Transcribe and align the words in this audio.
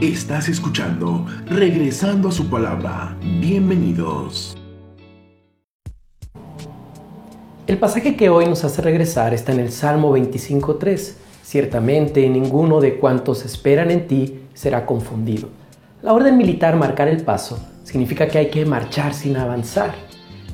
Estás 0.00 0.48
escuchando 0.48 1.26
Regresando 1.46 2.28
a 2.28 2.32
su 2.32 2.48
palabra. 2.48 3.16
Bienvenidos. 3.40 4.56
El 7.66 7.78
pasaje 7.78 8.14
que 8.14 8.28
hoy 8.28 8.46
nos 8.46 8.62
hace 8.62 8.80
regresar 8.80 9.34
está 9.34 9.50
en 9.50 9.58
el 9.58 9.72
Salmo 9.72 10.16
25.3. 10.16 11.14
Ciertamente 11.42 12.28
ninguno 12.28 12.80
de 12.80 12.94
cuantos 12.94 13.44
esperan 13.44 13.90
en 13.90 14.06
ti 14.06 14.38
será 14.54 14.86
confundido. 14.86 15.48
La 16.02 16.12
orden 16.12 16.38
militar 16.38 16.76
marcar 16.76 17.08
el 17.08 17.24
paso 17.24 17.58
significa 17.82 18.28
que 18.28 18.38
hay 18.38 18.50
que 18.50 18.64
marchar 18.64 19.14
sin 19.14 19.36
avanzar. 19.36 19.96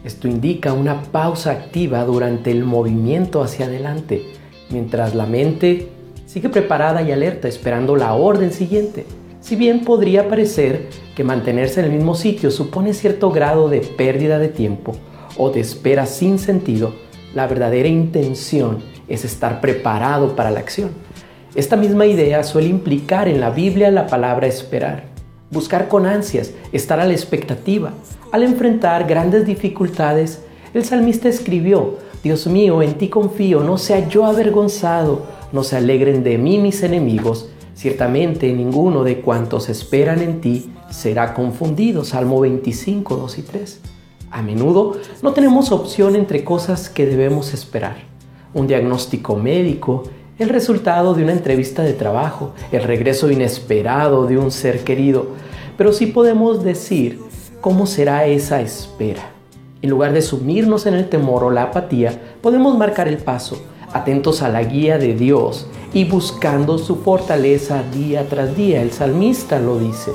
Esto 0.04 0.26
indica 0.26 0.72
una 0.72 1.02
pausa 1.02 1.50
activa 1.50 2.02
durante 2.06 2.50
el 2.50 2.64
movimiento 2.64 3.42
hacia 3.42 3.66
adelante, 3.66 4.22
mientras 4.70 5.14
la 5.14 5.26
mente 5.26 5.90
sigue 6.24 6.48
preparada 6.48 7.02
y 7.02 7.12
alerta 7.12 7.46
esperando 7.46 7.94
la 7.94 8.14
orden 8.14 8.50
siguiente. 8.50 9.04
Si 9.44 9.56
bien 9.56 9.84
podría 9.84 10.30
parecer 10.30 10.88
que 11.14 11.22
mantenerse 11.22 11.80
en 11.80 11.84
el 11.84 11.92
mismo 11.92 12.14
sitio 12.14 12.50
supone 12.50 12.94
cierto 12.94 13.30
grado 13.30 13.68
de 13.68 13.80
pérdida 13.80 14.38
de 14.38 14.48
tiempo 14.48 14.92
o 15.36 15.50
de 15.50 15.60
espera 15.60 16.06
sin 16.06 16.38
sentido, 16.38 16.94
la 17.34 17.46
verdadera 17.46 17.88
intención 17.88 18.78
es 19.06 19.22
estar 19.26 19.60
preparado 19.60 20.34
para 20.34 20.50
la 20.50 20.60
acción. 20.60 20.92
Esta 21.54 21.76
misma 21.76 22.06
idea 22.06 22.42
suele 22.42 22.68
implicar 22.68 23.28
en 23.28 23.38
la 23.38 23.50
Biblia 23.50 23.90
la 23.90 24.06
palabra 24.06 24.46
esperar, 24.46 25.04
buscar 25.50 25.88
con 25.88 26.06
ansias, 26.06 26.54
estar 26.72 26.98
a 26.98 27.04
la 27.04 27.12
expectativa. 27.12 27.92
Al 28.32 28.44
enfrentar 28.44 29.06
grandes 29.06 29.44
dificultades, 29.44 30.40
el 30.72 30.86
salmista 30.86 31.28
escribió, 31.28 31.98
Dios 32.22 32.46
mío, 32.46 32.80
en 32.80 32.94
ti 32.94 33.08
confío, 33.10 33.62
no 33.62 33.76
sea 33.76 34.08
yo 34.08 34.24
avergonzado, 34.24 35.26
no 35.52 35.64
se 35.64 35.76
alegren 35.76 36.24
de 36.24 36.38
mí 36.38 36.56
mis 36.56 36.82
enemigos, 36.82 37.50
Ciertamente 37.74 38.52
ninguno 38.52 39.02
de 39.02 39.20
cuantos 39.20 39.68
esperan 39.68 40.22
en 40.22 40.40
ti 40.40 40.70
será 40.90 41.34
confundido. 41.34 42.04
Salmo 42.04 42.40
25, 42.40 43.16
2 43.16 43.38
y 43.38 43.42
3. 43.42 43.80
A 44.30 44.42
menudo 44.42 44.96
no 45.22 45.32
tenemos 45.32 45.72
opción 45.72 46.14
entre 46.14 46.44
cosas 46.44 46.88
que 46.88 47.06
debemos 47.06 47.52
esperar. 47.52 47.96
Un 48.52 48.68
diagnóstico 48.68 49.36
médico, 49.36 50.04
el 50.38 50.48
resultado 50.48 51.14
de 51.14 51.24
una 51.24 51.32
entrevista 51.32 51.82
de 51.82 51.92
trabajo, 51.92 52.52
el 52.70 52.84
regreso 52.84 53.30
inesperado 53.30 54.26
de 54.26 54.38
un 54.38 54.50
ser 54.50 54.84
querido. 54.84 55.28
Pero 55.76 55.92
sí 55.92 56.06
podemos 56.06 56.62
decir 56.62 57.20
cómo 57.60 57.86
será 57.86 58.26
esa 58.26 58.60
espera. 58.60 59.30
En 59.82 59.90
lugar 59.90 60.12
de 60.12 60.22
sumirnos 60.22 60.86
en 60.86 60.94
el 60.94 61.08
temor 61.08 61.44
o 61.44 61.50
la 61.50 61.64
apatía, 61.64 62.36
podemos 62.40 62.78
marcar 62.78 63.06
el 63.08 63.18
paso, 63.18 63.62
atentos 63.94 64.42
a 64.42 64.50
la 64.50 64.62
guía 64.62 64.98
de 64.98 65.14
Dios 65.14 65.66
y 65.94 66.04
buscando 66.04 66.76
su 66.76 66.96
fortaleza 66.96 67.82
día 67.94 68.28
tras 68.28 68.54
día. 68.54 68.82
El 68.82 68.92
salmista 68.92 69.58
lo 69.58 69.78
dice. 69.78 70.10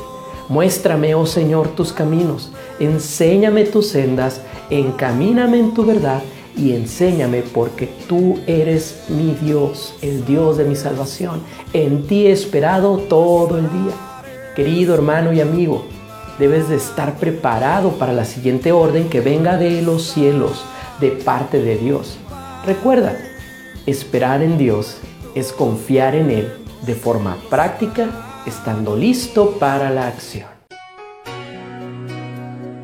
Muéstrame, 0.50 1.16
oh 1.16 1.26
Señor, 1.26 1.70
tus 1.70 1.94
caminos, 1.94 2.52
enséñame 2.80 3.66
tus 3.66 3.88
sendas, 3.88 4.42
encamíname 4.70 5.60
en 5.60 5.74
tu 5.74 5.86
verdad 5.86 6.22
y 6.58 6.74
enséñame 6.74 7.42
porque 7.42 7.88
tú 8.08 8.40
eres 8.48 9.04
mi 9.10 9.36
Dios, 9.42 9.94
el 10.02 10.26
Dios 10.26 10.58
de 10.58 10.66
mi 10.66 10.76
salvación. 10.76 11.42
En 11.72 12.06
ti 12.08 12.28
he 12.28 12.32
esperado 12.32 12.98
todo 12.98 13.58
el 13.58 13.70
día. 13.72 13.94
Querido 14.56 14.96
hermano 14.96 15.32
y 15.32 15.40
amigo, 15.40 15.86
debes 16.38 16.68
de 16.68 16.76
estar 16.76 17.16
preparado 17.18 17.92
para 17.92 18.12
la 18.12 18.26
siguiente 18.26 18.72
orden 18.72 19.08
que 19.08 19.22
venga 19.22 19.56
de 19.56 19.82
los 19.84 20.04
cielos, 20.04 20.66
de 21.00 21.12
parte 21.12 21.62
de 21.62 21.78
Dios. 21.78 22.18
Recuerda, 22.66 23.16
esperar 23.86 24.42
en 24.42 24.58
Dios 24.58 24.98
es 25.36 25.52
confiar 25.52 26.16
en 26.16 26.32
Él 26.32 26.54
de 26.86 26.96
forma 26.96 27.38
práctica, 27.50 28.42
estando 28.46 28.96
listo 28.96 29.52
para 29.60 29.90
la 29.90 30.08
acción. 30.08 30.48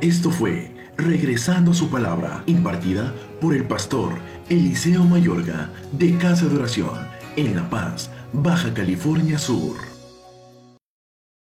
Esto 0.01 0.29
fue 0.29 0.75
Regresando 0.97 1.71
a 1.71 1.73
su 1.73 1.89
palabra, 1.89 2.43
impartida 2.45 3.13
por 3.41 3.53
el 3.53 3.65
pastor 3.65 4.13
Eliseo 4.49 5.03
Mayorga 5.03 5.69
de 5.91 6.17
Casa 6.17 6.45
de 6.45 6.55
Oración 6.55 7.07
en 7.35 7.53
La 7.53 7.69
Paz, 7.69 8.09
Baja 8.31 8.73
California 8.73 9.37
Sur. 9.37 9.94